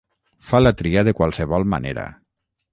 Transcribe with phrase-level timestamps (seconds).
[0.47, 2.09] Fa la tria de qualsevol manera.